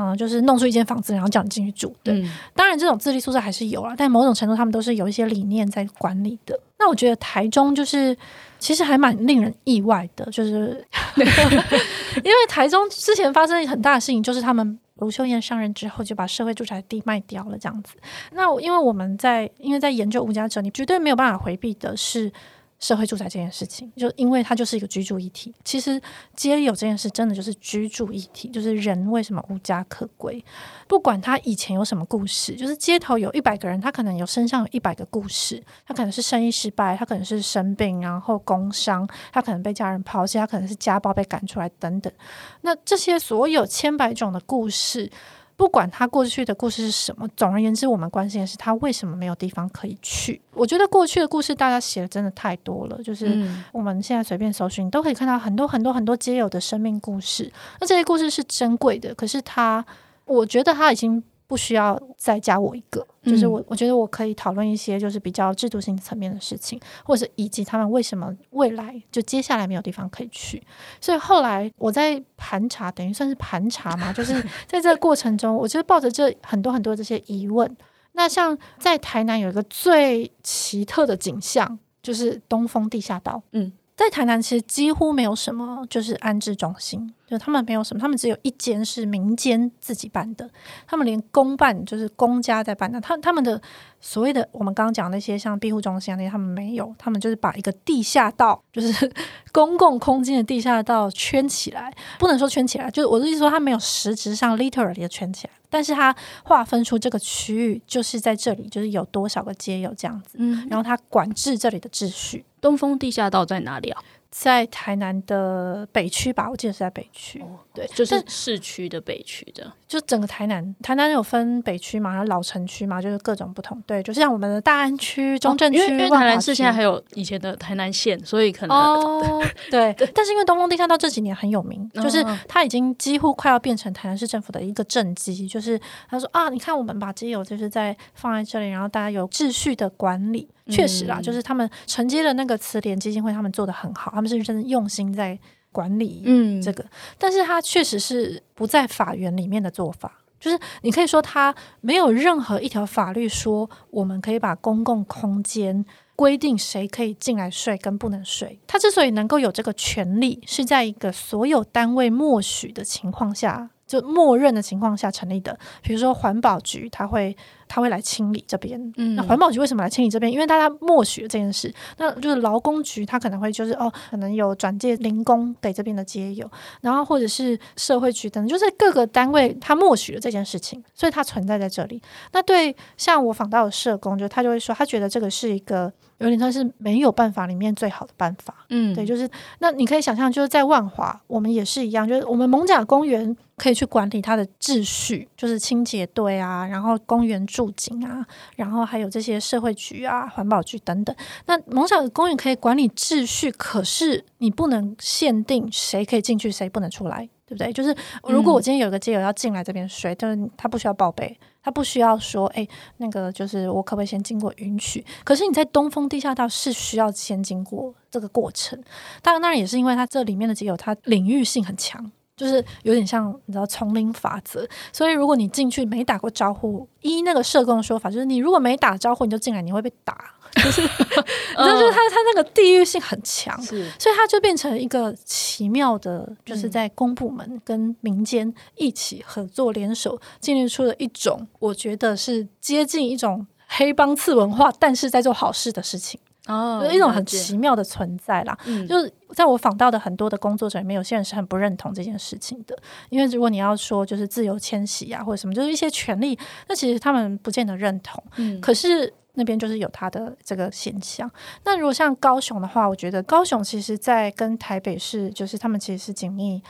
[0.00, 1.92] 嗯，就是弄出一间房子，然后叫你进去住。
[2.04, 6.56] 对，嗯、当然这种自立宿舍还是有啦，但某种程度他们都是有一些理念在管理的。
[6.78, 8.16] 那我觉得台中就是
[8.58, 10.84] 其实还蛮令人意外的，就是
[11.16, 17.94] 因为台中之前发生很大的事情，就是他们卢秀燕上任之后就把社会住宅地卖掉了这样子。
[18.32, 22.32] 那因为我们在因为在研究无家者，你绝对没有办法回避的是。
[22.78, 25.52] 社会住宅这件事情，就因为它就是一个居住议题。
[25.64, 26.00] 其实
[26.36, 30.42] 街友这件事真的就是居住议题，就是人为什么无家可归？
[30.86, 35.62] 不管他以前有什么故事，就是街头有一百个人，他可能有身上有一百个故事。
[35.86, 42.12] 他可能是生意失败，他可能是生病，然后工伤，他可能被家人抛弃，他可能是家暴被赶出来等等。
[42.60, 45.10] 那这些所有千百种的故事。
[45.58, 50.40] 不管他过去的故事是什么，总而言之，我们关心的是他为什么没有地方可以去。
[50.54, 57.52] 我觉得过去的故事大家写的真的太多了，就是我们现在随便搜寻，都可以看到很多很多很多皆有的生命故事。
[57.80, 59.84] 那这些故事是珍贵的，可是他，
[60.24, 61.22] 我觉得他已经。
[61.48, 70.62] 不需要再加我一个，就是我，我觉得我可以讨论一些就是比较制度性层面的事情，或者以及他们为什么未来就接下来没有地方可以去。
[71.00, 74.34] 所以后来我在盘查，等于算是盘查嘛，就是
[74.68, 77.74] 在这个过程中，我就是抱着这很多很多这些疑问。
[78.12, 83.42] 那像在台南有一个最奇特的景象，就是东风地下道。
[83.52, 87.12] 嗯，在台南其实几乎没有什么就是安置中心。
[87.26, 90.48] 就他们没有什么，他们只有一间是民间自己办的，
[90.86, 93.60] 他们连公办就是公家在办的，他他们的
[94.00, 99.12] 所谓的我们刚刚讲那些像庇护中心啊那些，他们没有，他们就是把一个地下道，就是
[99.52, 112.46] 公共空间的地下道圈起来，不能说圈起来，就是我的意思说，他没有实质上 literally 的圈起来，但是他划分出这个区域，就是在这里，就是有多少个街有这样子，嗯，然后他管制这里的秩序。
[112.60, 114.02] 东风地下道在哪里啊？
[114.30, 140.46] 在台南的北区吧，我记得是在北区，哦、对，就是市区的北区的，就整个台南，台南有分北区嘛，然后老城区嘛，就是各种不同，对，就像我们的大安区、中正区、哦，因为台南市现在还有以前的台南县，所以可能哦， 对，对，但是因为东风地下道这几年很有名，就是它已经几乎快要变成台南市政府的一个政绩，就是他说啊，你看我们把街友就是在放在这里，然后大家有秩序的管理。
[140.68, 145.38] 确实啦，就是他们承接的那个慈联基金会，他们做的很好，他们是真的用心在
[145.72, 146.22] 管理
[146.62, 146.82] 这个。
[146.84, 158.60] 嗯、但是，他确实是不在法源里面的做法，就是你可以说他没有任何一条法律说我们可以把公共空间规定谁可以进来睡跟不能睡。
[158.66, 163.70] 他之所以能够有这个权利，是在一个所有单位默许的情况下。
[163.88, 167.34] 就默认的情况下成立的，比如说环保局，他会
[167.68, 168.80] 他会来清理这边。
[168.96, 170.32] 嗯，那环保局为什么来清理这边？
[170.32, 171.72] 因为大家默许了这件事。
[171.98, 176.50] 那就是劳工局，他可能会就是哦，可能有转借零工给这边的街友，
[176.80, 182.02] 然后或者是社会局等，就是各个单位他默许了这件事情，所以它存在在这里。
[182.32, 185.92] 那对像我访到的社工，就他就会说，他觉得这个是一个。
[186.18, 189.28] 有点像是没有办法里面最好的办法，嗯，对，就是
[189.60, 198.26] 那你可以想象，就是在万华，我们也是一样，就是我们蒙甲公园可以去管理它的秩序，就是清洁队啊，然后公园驻警啊，
[198.56, 201.14] 然后还有这些社会局啊、环保局等等。
[201.46, 207.28] 那蒙甲公园可以管理秩序，可是你不能限定谁可以进去，谁不能出来。
[207.48, 207.72] 对不对？
[207.72, 211.34] 就是如果我今天有个街友要进来这边睡，但是、嗯、他不需要报备，
[211.68, 215.04] 他不需要说，哎，那个就是我可不可以先经过允许？
[215.22, 218.82] 可是你在东风地下道是需要先经过这个过程。
[219.20, 224.66] 当然，当然也是因为他这里面的只有，他领域性很强，就是有点像你知道丛林法则。
[224.90, 230.16] 所以如果你进去没打过招呼，依那个社工的说法，就是你如果没打招呼你就进来，你会被打。
[230.56, 231.14] 就是，你知
[231.56, 248.58] 道，就是他他那个地域性很强，是所以他就变成一个奇妙的，就是在公部门跟民间一起合作联手，建立出了一种我觉得是接近一种黑帮次文化，但是在做好事的事情哦，就一种很奇妙的存在啦。
[248.66, 252.76] 嗯、就是在我访到的很多的工作者里面，有些人是很不认同这件事情的，
[253.10, 256.36] 因为如果你要说就是自由迁徙啊或者什么，就是一些权利，
[256.68, 258.20] 那其实他们不见得认同。
[258.36, 259.14] 嗯，可是。
[259.34, 261.30] 那边就是有它的这个现象。
[261.62, 266.60] 那如果像高雄的话，我觉得高雄其实，在跟台北市，就是他们其实是紧密，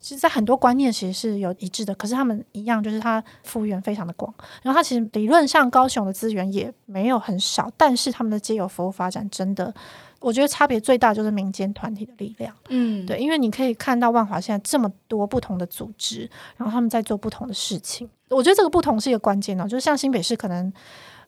[0.00, 1.94] 其实在很多观念其实是有一致的。
[1.94, 4.32] 可是他们一样，就是它幅员非常的广。
[4.62, 9.72] 然后它其实理论上高雄的资源也没有很少，但是他们的街友服务发展真的，
[10.20, 12.54] 我觉得差别最大就是民间团体的力量。
[12.68, 18.08] 嗯，对，因为你可以看到万华现在这么多不同的组织，然后他们在做不同的事情。
[18.28, 20.72] 我觉得这个不同是一个关键哦，就是像新北市可能。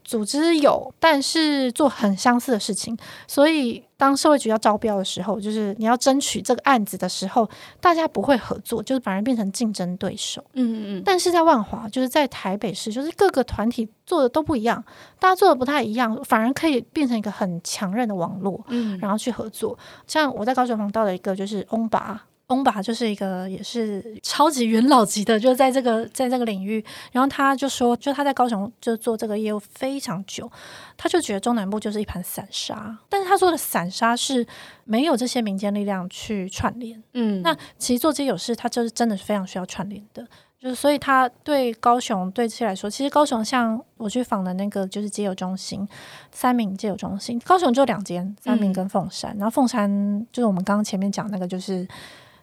[0.08, 7.46] 组织有，但是做很相似的事情，所以当社会局要招标的时候，就是你要争取这个案子的时候，
[7.78, 10.42] 大家不会合作，就是反而变成竞争对手。
[10.54, 11.02] 嗯嗯嗯。
[11.04, 14.82] 但是在万华，就是在台北市，就是各个团体做的都不一样，
[15.20, 19.78] 大家做的不太一样，反而可以变成一个很强韧的网络，嗯，然后去合作。
[20.06, 22.24] 像我在高雄碰到的一个就是翁拔。
[22.48, 26.82] 翁吧就是一个也是超级元老级的，就是在这个在这个领域，
[27.12, 30.50] 然后他就说，就他在高雄就做这个业务非常久，
[30.96, 34.46] 他就觉得中南部就是一盘散沙，但是他说的散沙是
[34.84, 40.26] 没有这些民间力量去串联，嗯，那其实做这些有事，他就是真的是非常需要串联的，
[40.58, 45.86] 就是所以他对高雄对这些来说，其实高雄像我去访的那个就是街友中心，
[46.32, 51.86] 三明街友中心，高雄就两间，三明跟凤山，嗯、然后凤山就是我们刚刚前面讲那个就是。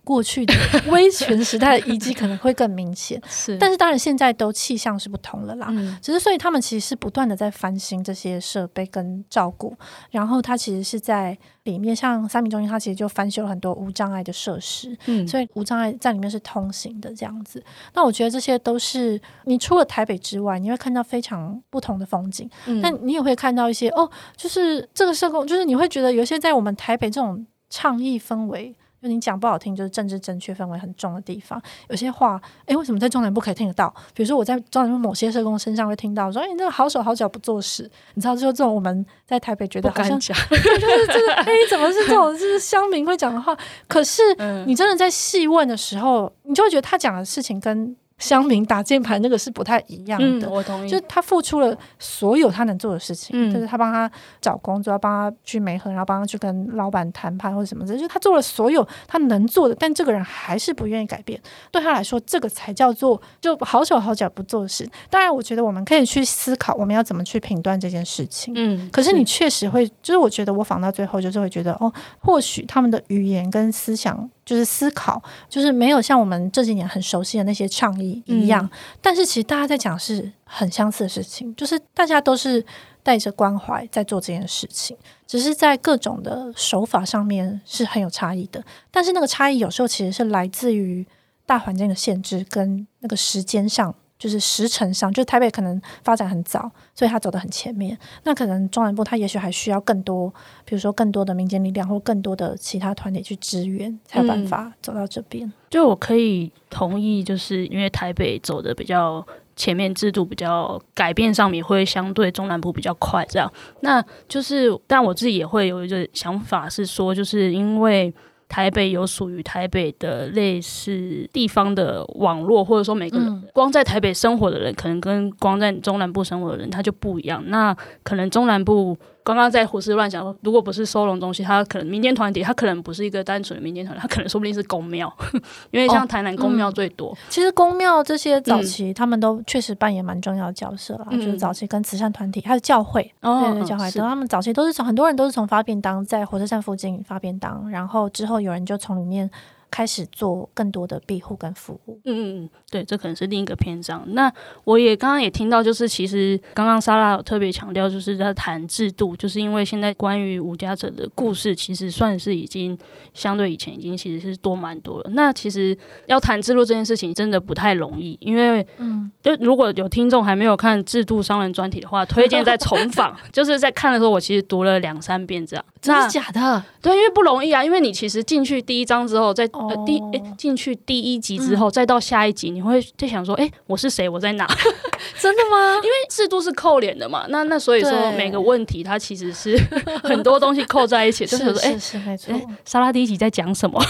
[0.05, 0.53] 过去的
[0.87, 5.67] 威权时代的遗迹可能会更明显， 是，但是当然现在都气象是不同了啦。
[5.71, 9.75] 嗯，只是所以他们其实是不断的在翻新这些设备跟照顾，
[10.11, 17.61] 然后它其实是在里面，像三明中心，它其实就翻修了很多无障碍的设施，嗯，所以无障碍在里面是通行的这样子。
[17.95, 28.75] 那我觉得这些都是你除了台北之外，你会看到非常不同的风景，嗯，但你也会看到一些哦，就是这个社工，就是你会觉得有些在我们台北这种倡议氛围。
[29.09, 31.61] 你讲不好听，就是政治正确氛围很重的地方。
[31.89, 33.93] 有些话，哎，为什么在中南部可以听得到？
[34.13, 37.89] 比如说我在中南部某些社工身上会听到说，哎，你这个好手好脚不做事。
[38.13, 43.57] 你知道，就这种我们在台北觉得好像讲， 对，就是这个，哎，怎么是这种就是乡民会讲的话？
[43.87, 44.21] 可是
[44.65, 50.47] 你真的在细问的时候，你就会觉得他讲的事情跟乡民打键盘那个是不太一样的。
[50.47, 61.39] 嗯、我同意，就是他付出了所有他能做的事情，嗯、就是他帮他找工作，要帮他去媒合，然后帮他去跟老板谈判或者什么的，就他做了所有他能做的，但这个人还是不愿意改变。
[61.71, 64.89] 对他来说，这个才叫做就好手好脚不做事。
[65.09, 68.53] 当然，我觉得我们可以去思考，我们要怎么去评断这件事情。
[68.55, 74.29] 嗯，可是你确实会，就是我觉得我仿到最后，就是会觉得哦，或许他们的语言跟思想。
[74.45, 78.69] 就是思考，就是没有像我们这几年很熟悉的那些倡议一样，嗯、
[79.01, 82.63] 但是其实大家在讲是很相似的事情，就是大家都是
[83.01, 88.63] 带着关怀在做这件事情，只是在各种的手法上面是很有差异的。
[88.91, 91.05] 但是那个差异有时候其实是来自于
[91.45, 93.95] 大环境的限制跟那个时间上。
[94.17, 97.97] 就是时程上，就台北可能发展很早，所以他走得很前面。
[98.23, 105.45] 那可能中南部他也许还需要更多，比如说更多的民间力量，或更多的其他团体去支援，才有办法走到这边。
[105.45, 113.25] 嗯，就我可以同意，就是因为台北走的比较前面，制度比较改变上面会相对中南部比较快。
[113.29, 113.51] 这样，
[113.81, 118.13] 那就是，但我自己也会有一个想法是说，就是因为。
[118.47, 127.43] 台北有属于台北的类似地方的网络，或者说每个人光在台北生活的人，可能跟光在中南部生活的人他就不一样。
[127.47, 128.97] 那可能中南部。
[129.25, 135.11] 刚刚在胡思乱想说，如果不是收容中心，它可能民间团体，它可能不是一个单纯的民间团体，它可能说不定是公庙，
[135.71, 137.09] 因为像台南公庙最多。
[137.09, 149.27] 哦嗯、其实公庙这些早期，他们都确实扮演蛮重要的角色啦，嗯、就是早期跟慈善团体还有教会，哦、对对，教会，等他们早期都是从很多人都是从发便当，在火车站附近发便当，然后之后有人就从里面。
[149.75, 151.99] 开始做更多的庇护跟服务。
[152.05, 154.01] 嗯嗯嗯，对，这可能是另一个篇章。
[154.13, 154.31] 那
[154.63, 162.77] 我也刚刚也听到，就是其实刚刚莎拉有特别强调，就是在谈制度，就是因为现在关于无家者的故事，其实算是已经
[163.13, 165.09] 相对以前已经其实是多蛮多了。
[165.09, 173.13] 那其实要谈制度这件事情，真的不太容易，因为嗯，就如果有听众还没有看《制度商人》专题的话，推荐再重访。
[173.33, 175.65] 就是在看的时候，我其实读了两三遍这样。
[175.85, 176.63] 真的假的？
[176.81, 184.07] 对，因为不容易啊，因为你其实进去第一章之后，在呃，第诶进去第一集之后，嗯、再到下一集，你会就想说，诶，我是谁？
[184.07, 184.45] 我在哪？
[185.19, 185.75] 真的吗？
[185.77, 189.57] 因为制度是扣脸的嘛，那那所以说每个问题它其实是
[190.03, 192.33] 很多东西扣在一起， 就是说，诶，是没错。
[192.65, 193.81] 莎拉第一集在讲什么？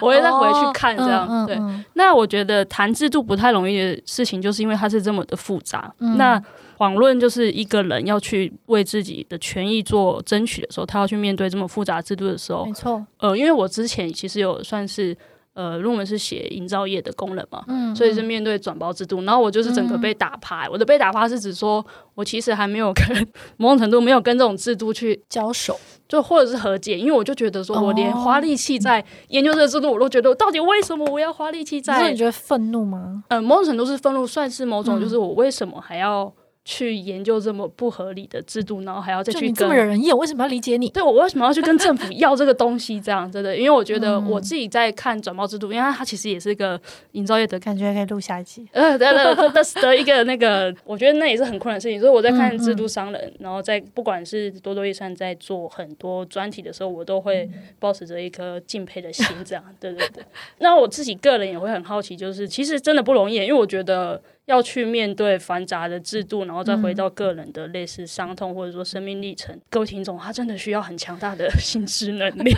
[0.00, 1.26] 我会再回去看这样。
[1.26, 5.92] 哦、对，嗯嗯、那我觉得谈制度不太容易的事情，就是因为它是这么的复杂。
[5.98, 6.40] 嗯、那
[6.78, 13.04] 遑论就是一个人要去为自己的权益做争取的时候，他要去面对这么复杂制度的时候，没错。
[13.18, 15.16] 呃，因为我之前其实有算是
[15.54, 20.66] 呃论文是写营造业的工人嘛，嗯，所以是面对转包制度，然后我就是整个被打趴。
[20.66, 25.76] 嗯、我的被打趴是指说我其实还没有跟某种程度没有跟这种制度去交手，
[26.06, 31.98] 就或者是和解，因为我就觉得说我连花力气在研究这个制度，我都觉得到底为什么我要花力气在？
[31.98, 33.24] 那你觉得愤怒吗？
[33.30, 36.32] 呃，某种程度是愤怒，算是某种就是我为什么还要。
[36.70, 40.90] 去研究这么不合理的制度，然后还要再去跟这么惹人厌，为什么要理解你？
[40.90, 43.00] 对，我为什么要去跟政府要这个东西？
[43.00, 46.78] 这样真的，因为我觉得我自己在看转包制度，因为它其实也是一个
[47.12, 48.68] 营造业的感觉，可以录下一集。
[48.72, 51.98] 呃，对对对，的的一个那个，我觉得那也是很困难的事情。
[51.98, 57.48] 所以我在看制度商人，嗯嗯、然后在不管是多多益善在做很多专题的时候，我都会
[57.78, 59.64] 保持着一颗敬佩的心，这样。
[59.80, 60.22] 对对对。
[60.58, 64.20] 那我自己个人也会很好奇，就是其实真的不容易，因为我觉得。
[64.48, 72.50] 要去面对繁杂的制度，然后再回到个人的类似伤痛或者说生命历程，嗯、各位听众，他真的需要很强大的 心智能力。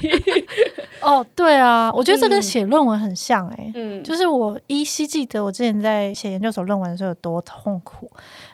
[1.03, 8.09] 哦，对啊，我觉得这跟写论文很像哎、欸，嗯，就是我依稀记得我之前在写研究所论文的时候有多痛苦，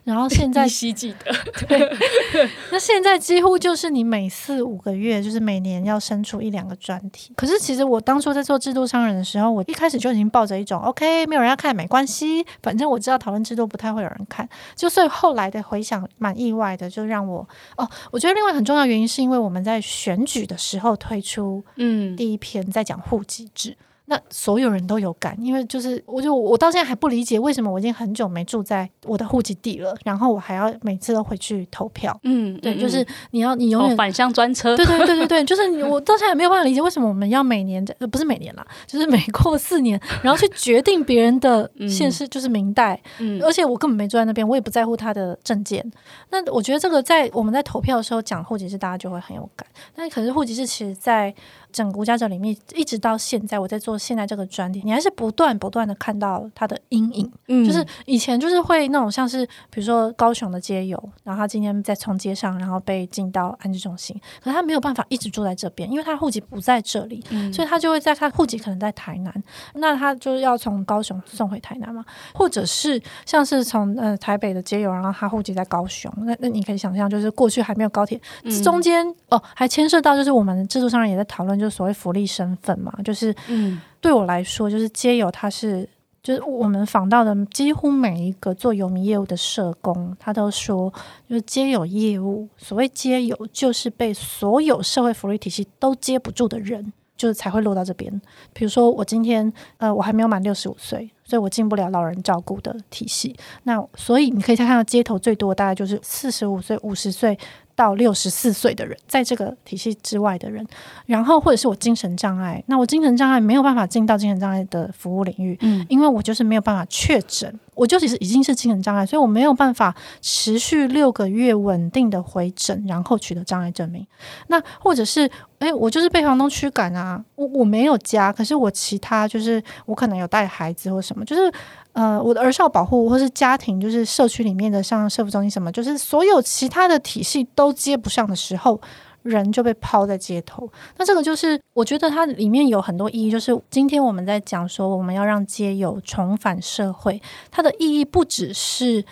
[0.06, 1.32] 然后现在依稀记得，
[1.66, 7.34] 对，那现在几乎就是你每四五个月，就是每年要生出一两个专题。
[7.36, 17.46] 可是其实我当初在做制度商人的时候，我一开始就已经抱着一种 OK，没有人要看没关系，反正我知道讨论制度不太会有人看，就所以后来的回想蛮意外的，就让我
[17.76, 23.76] 哦，我觉得另外很重要原因是因为我们在选举的时候推出嗯第一篇在讲户籍制。
[24.06, 32.16] 那所有人都有感，因为就是，我就我到现在还不理解为什么我已经很久没住在我的户籍地了，然后我还要每次都回去投票。
[32.22, 34.76] 嗯，对，就是你要你永远、哦、返乡专车。
[34.76, 43.00] 对对对对对， 就是你我到现在还没有办法理解为什么我们要每年呃不是每年啦， 就是每过四年，然后去决定别人的县市就是明代。
[43.18, 45.84] 嗯，而且我根本没住在那边，我也不在乎他的证件。
[46.30, 49.66] 那我觉得这个在我们在投票的时候讲户籍制，大家就会很有感。
[49.94, 51.34] 但可是户籍制其实在
[51.76, 53.98] 整个无家者里面，一直到现在我在做。
[53.98, 57.30] 现在这个专题，你还是不断不断的看到它的阴影。
[57.48, 69.42] 嗯，就是以前就是会那种像是比如说高雄的街友，然后他今天在从街上，然后被进到安置中心，可是他没有办法一直住在这边，因为他户籍不在这里，嗯、所以他就会在他户籍可能在台南，
[69.74, 72.02] 那他就是要从高雄送回台南嘛，
[72.32, 85.88] 或者是像是从呃台北的街友，然后他户籍在高雄，那那你可以想象，就是过去还没有高铁，嗯、中间哦还牵涉到就是我们制度上也在讨论，就是所谓福利身份嘛，就是嗯，对我来说，就是街友他是。
[86.22, 90.92] 就是我们访到的几乎每一个做游民业务的社工，他都说，
[91.28, 98.20] 就是街友业务，所谓街友，就是被所有社会福利体系都接不住的人，就是才会落到这边。
[98.52, 103.36] 比如说，我今天呃，我还没有满六十五岁，所以我进不了老人照顾的体系。
[103.64, 107.38] 那所以你可以看到街头最多大概就是四十五岁、五十岁。
[107.74, 110.66] 到六十四岁的人，在这个体系之外的人，
[111.04, 124.06] 然后或者是我精神障碍，那我精神障碍没有办法进到精神障碍的服务领域，嗯，因为我就是没有办法确诊，我就其实已经是精神障碍，所以我没有办法持续六个月稳定的回诊，然后取得障碍证明。
[124.46, 131.52] 那或者是，诶，我就是被房东驱赶啊，我我没有家，可是我其他就是我可能有带孩子或什么，就是。
[131.96, 138.78] 呃，我的儿少保护或是家庭，就是社区里面的像社福中心什么，就是所有其他的体系都接不上的时候，
[139.22, 140.70] 人就被抛在街头。
[140.98, 149.02] 那这个就是我觉得它里面有很多意义，就是今天我们在讲说我们要让街友重返社会，它的意义不只是。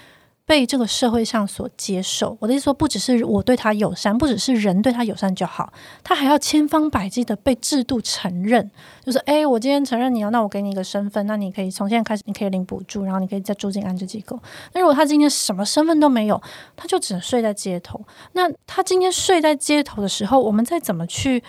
[0.46, 5.72] 被这个社会上所接受，我的意思说，不只是我对他友善，不只是人对他友善就好，
[6.02, 8.70] 他还要千方百计的被制度承认。
[9.02, 14.38] 就是，诶，我今天承认你了，那我给你一个身份，那你可以从现在开始，你可以领补助，然后你可以再住进安置机构。
[14.74, 16.40] 那如果他今天什么身份都没有，
[16.76, 18.00] 他就只能睡在街头。
[18.32, 21.42] 那他今天睡在街头的时候，我们再怎么去？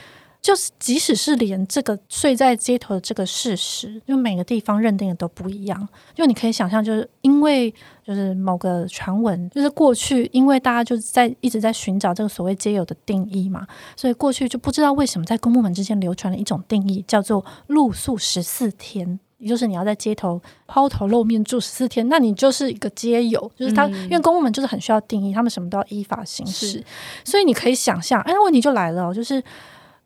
[0.45, 5.89] 就是，即使是连这个睡在街头的这个事实，就每个地方认定的都不一样。
[6.13, 7.73] 就你可以想象，就是因为
[8.05, 13.65] 就是某个传闻，就是过去因为大家就在一直在寻找这个所谓街友的定义嘛，
[13.97, 23.51] 所以过去就不知道为什么在公部门之间流传了一种定义，叫做露宿十四天，也就是你要在街头抛头露面住十四天，那你就是一个街友。
[23.57, 26.83] 就是他，因为公部门就是很需要定义，他们什么都要依法行事，
[27.23, 29.43] 所以你可以想象，哎，问题就来了，就是。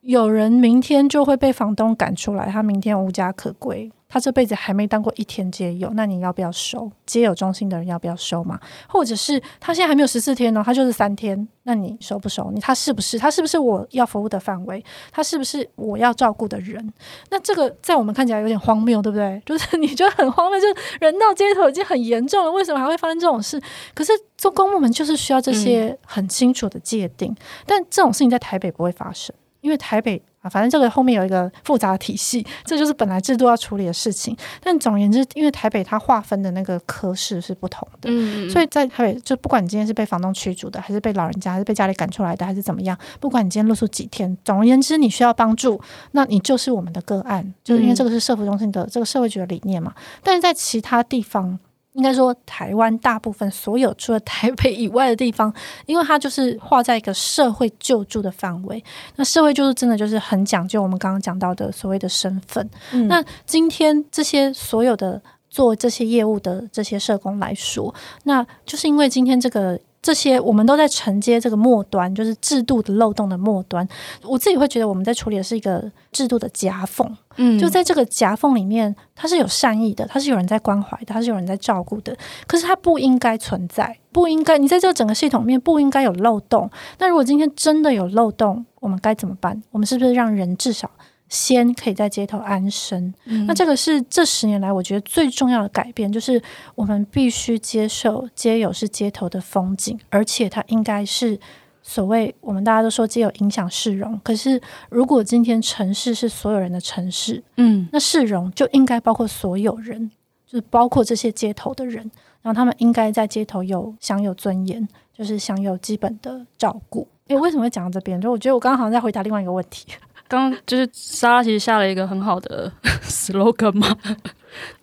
[0.01, 6.89] 有人明天就会被房东赶出来，他明天无家可归，他这辈子还没当过一天街友，那你要不要收？
[7.05, 8.57] 街友中心的人要不要收嘛？
[8.87, 12.49] 或者是他现在还没有十四天呢，他就是三天，那你收不收？
[12.51, 13.19] 你他是不是？
[13.19, 14.81] 他是不是我要服务的范围？
[15.11, 16.93] 他是不是我要照顾的人？
[17.29, 19.41] 那这个在我们看起来有点荒谬，对不对？
[19.45, 23.61] 就是你觉得很荒谬，就是人到街头已经很严重了，为什么还会发生这种事？
[23.93, 27.35] 可是做公部门就是需要这些很清楚的界定，
[27.65, 29.35] 但这种事情在台北不会发生。
[29.61, 34.35] 因为台北啊，反正这个后面有一个复杂的体系，这就是本来制度要处理的事情。
[34.61, 45.81] 但总而言之，因为台北它划分的那个科室是不同的，嗯，所以在台北就不管你今天是被房东驱逐的，还是被老人家，还是被家里赶出来的，还是怎么样，不管你今天露宿几天，总而言之你需要帮助，
[46.11, 49.93] 那你就是我们的个案，就是因为这个是社福中心的这个社会局的理念嘛。
[50.23, 51.59] 但是在其他地方。
[51.99, 55.53] 应该说，台湾大部分所有除了台北以外的地方，
[55.85, 58.81] 因为它就是划在一个社会救助的范围。
[59.17, 62.67] 那社会救助真的就是很讲究我们刚刚讲到的所谓的身份。
[62.93, 67.93] 嗯、那今天这些所有的做这些业务的这些社工来说，
[68.23, 69.77] 那就是因为今天这个。
[70.01, 73.87] 这些我们都在承接这个末端，就是制度的漏洞的末端。
[74.23, 82.15] 我自己会觉得我们在处理的是一个制度的夹缝，嗯，就在这个夹缝里面，它是有善意的，它是有人在关怀的，它是有人在照顾的。
[82.47, 86.69] 可是它不应该存在，不应该你在这个整个系统里面不应该有漏洞。
[86.97, 89.61] 那如果今天真的有漏洞，我们该怎么办？
[89.71, 90.89] 我们是不是让人至少？
[91.29, 96.41] 先可以在街头安身，嗯、那这个是这十年来我觉得最重要的改变，就是
[96.73, 101.39] 我们必须接受街友是街头的风景，而且它应该是
[101.83, 104.59] 所谓我们大家都说街友影响市容，可是
[104.89, 110.09] 如果今天城市是所有人的城市，嗯，那市容就应该包括所有人，
[110.47, 112.09] 就是包括这些街头的人，
[112.41, 117.07] 然后他们应该在街头有享有尊严，就是享有基本的照顾。
[117.27, 118.19] 诶，为什么会讲到这边？
[118.19, 119.85] 就我觉得我刚刚好像在回答另外一个问题。
[120.29, 122.71] 刚就是莎拉其实下了一个很好的
[123.03, 123.97] slogan 嘛，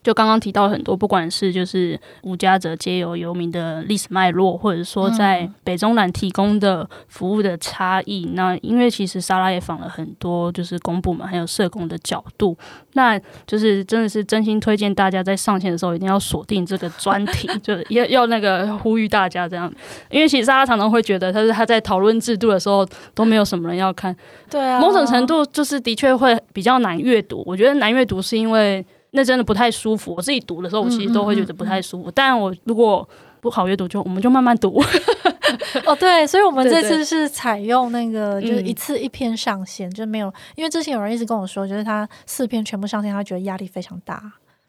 [0.03, 8.27] 就刚刚提到很多，不管是就是无家者街游游民的历史脉络，或者说在北中南提供的服务的差异。
[8.27, 12.57] 嗯、那因为其实莎拉也访了很多，就是公部门还有社工的角度，
[12.93, 19.73] 那就是真的是真心推荐大家在上线的时候一定要锁定这个专题， 就要要那个呼吁大家这样，
[20.11, 24.15] 因为其实莎拉常常会觉得，他是他在讨论制度的时候都没有什么人要看，
[24.51, 27.43] 对啊，某种程度就是的确会比较难阅读。
[27.47, 28.85] 我觉得难阅读是因为。
[29.17, 30.15] 那真的不太舒服。
[30.15, 32.11] 我自己读的时候，我其实都会觉得不太舒服。
[32.15, 33.09] 但我如果
[33.41, 34.81] 不好阅读，就我们就慢慢读。
[35.87, 40.33] 哦，对，所以我们这次是采用那个，就是一次一篇上线，嗯、就没有。
[40.55, 44.21] 因为之前有人一直跟我说，就是他四篇全部上线，他觉得压力非常大。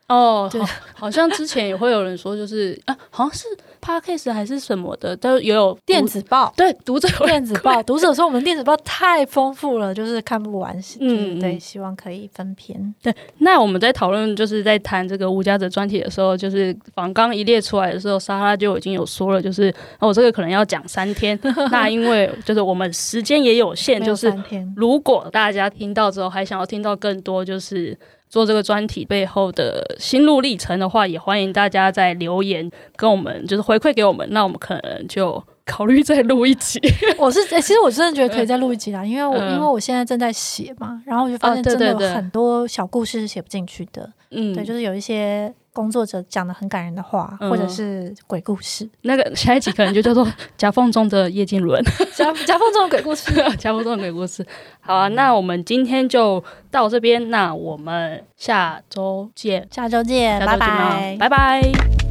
[0.08, 3.48] 哦，对好，好像之前也会有人说，就是啊，好像是。
[3.80, 6.52] Podcast 还是什么的，都也有电子报。
[6.58, 10.78] 对，读者电子报， 读者说我们电子报太丰富了，就是看不完。
[11.00, 12.94] 嗯，对，希望可以分篇。
[13.02, 21.40] 对，那我们在讨论，就是在谈这个无家者专题的时候，就是访刚一列出来的时候，莎拉就已经有说了，就是我、哦、这个可能要讲三天。
[21.72, 24.34] 那因为就是我们时间也有限， 就是
[24.76, 27.98] 如果大家听到之后还想要听到更多，就是。
[28.30, 36.80] 做这个专题背后的心路历程的话，也欢迎大家在留言跟我们，就是回馈给我们，那我们可能就考虑再录一集。
[37.18, 44.12] 我是、欸，其实我真的觉得可以再录一集啦，因为我、嗯、因为我现在正在写嘛，然后我就发现真的有很多小故事是写不进去的。
[44.32, 45.54] 嗯，对，就是有一些。
[45.78, 48.84] 工作者讲的很感人的话，或者是鬼故事。
[48.84, 51.80] 嗯、那个下一集可能就叫做 夹缝中的叶静伦，
[52.16, 54.44] 夹夹缝中的鬼故事， 夹缝中的鬼故事。
[54.80, 62.07] 好啊，那我们今天就到这边，那我们下周见，下周见，拜拜，拜拜。